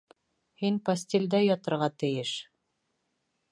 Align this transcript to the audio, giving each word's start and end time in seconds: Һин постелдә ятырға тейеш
Һин 0.61 0.79
постелдә 0.89 1.43
ятырға 1.45 1.91
тейеш 2.05 2.35